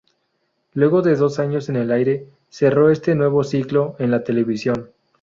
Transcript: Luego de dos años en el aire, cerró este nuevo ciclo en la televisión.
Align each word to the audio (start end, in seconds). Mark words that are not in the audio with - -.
Luego 0.73 1.03
de 1.03 1.15
dos 1.15 1.37
años 1.37 1.69
en 1.69 1.75
el 1.75 1.91
aire, 1.91 2.25
cerró 2.49 2.89
este 2.89 3.13
nuevo 3.13 3.43
ciclo 3.43 3.95
en 3.99 4.09
la 4.09 4.23
televisión. 4.23 4.89